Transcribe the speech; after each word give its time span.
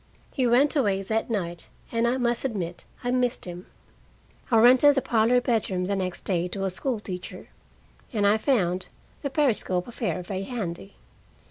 He 0.33 0.47
went 0.47 0.75
away 0.75 1.03
that 1.03 1.29
night, 1.29 1.69
and 1.91 2.07
I 2.07 2.17
must 2.17 2.43
admit 2.43 2.85
I 3.03 3.11
missed 3.11 3.45
him. 3.45 3.67
I 4.49 4.57
rented 4.57 4.95
the 4.95 5.01
parlor 5.03 5.39
bedroom 5.39 5.85
the 5.85 5.95
next 5.95 6.21
day 6.21 6.47
to 6.47 6.63
a 6.65 6.71
school 6.71 6.99
teacher, 6.99 7.49
and 8.11 8.25
I 8.25 8.39
found 8.39 8.87
the 9.21 9.29
periscope 9.29 9.87
affair 9.87 10.23
very 10.23 10.41
handy. 10.45 10.95